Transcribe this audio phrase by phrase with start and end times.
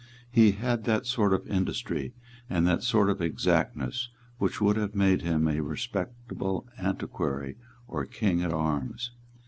[0.31, 2.15] He had that sort of industry
[2.49, 8.41] and that sort of exactness which would have made him a respectable antiquary or King
[8.41, 9.11] at Arms.